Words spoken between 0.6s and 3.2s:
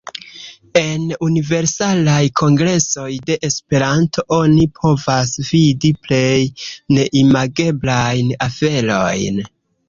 En Universalaj Kongresoj